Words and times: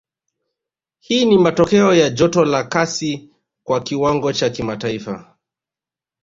Hii 0.99 1.25
ni 1.25 1.37
matokeo 1.37 1.93
ya 1.95 2.09
joto 2.09 2.45
la 2.45 2.63
kasi 2.63 3.29
kwa 3.63 3.81
kiwango 3.81 4.33
cha 4.33 4.49
kimataifa 4.49 5.35